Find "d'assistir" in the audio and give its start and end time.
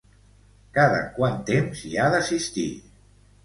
2.17-2.69